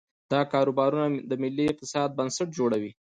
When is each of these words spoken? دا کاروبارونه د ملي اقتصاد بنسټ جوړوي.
دا 0.31 0.41
کاروبارونه 0.53 1.05
د 1.29 1.31
ملي 1.43 1.65
اقتصاد 1.69 2.09
بنسټ 2.17 2.47
جوړوي. 2.57 2.91